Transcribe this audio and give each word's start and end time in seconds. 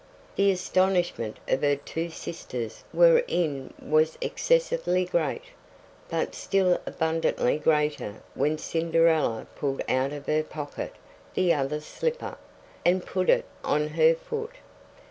The 0.35 0.49
astonishment 0.49 1.37
her 1.47 1.75
two 1.75 2.09
sisters 2.09 2.83
were 2.91 3.19
in 3.27 3.71
was 3.79 4.17
excessively 4.19 5.05
great, 5.05 5.43
but 6.09 6.33
still 6.33 6.81
abundantly 6.87 7.59
greater 7.59 8.15
when 8.33 8.57
Cinderella 8.57 9.45
pulled 9.55 9.83
out 9.87 10.11
of 10.11 10.25
her 10.25 10.41
pocket 10.41 10.95
the 11.35 11.53
other 11.53 11.79
slipper, 11.81 12.35
and 12.83 13.05
put 13.05 13.29
it 13.29 13.45
on 13.63 13.89
her 13.89 14.15
foot. 14.15 14.55